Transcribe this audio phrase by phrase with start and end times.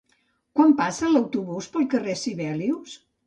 [0.59, 2.97] Quan passa l'autobús pel carrer Sibelius?